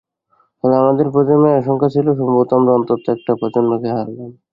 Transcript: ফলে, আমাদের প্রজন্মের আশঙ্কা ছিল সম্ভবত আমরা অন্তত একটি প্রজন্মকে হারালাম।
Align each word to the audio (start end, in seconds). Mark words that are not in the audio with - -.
ফলে, 0.59 0.75
আমাদের 0.77 1.07
প্রজন্মের 1.13 1.57
আশঙ্কা 1.59 1.87
ছিল 1.89 2.07
সম্ভবত 2.19 2.49
আমরা 2.57 2.71
অন্তত 2.77 3.03
একটি 3.13 3.31
প্রজন্মকে 3.39 3.87
হারালাম। 3.91 4.31